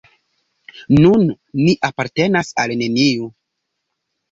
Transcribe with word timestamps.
Nun 1.03 1.25
ni 1.61 1.77
apartenas 1.91 2.51
al 2.65 2.77
neniu. 2.83 3.31